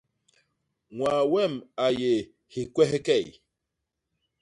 Ñwaa 0.95 1.21
wem 1.31 1.53
a 1.83 1.85
yé 1.99 2.11
hikwehkey. 2.53 3.25